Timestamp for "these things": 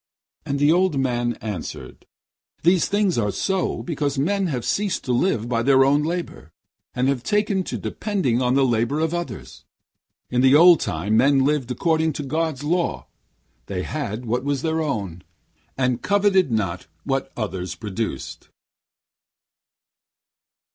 2.63-3.19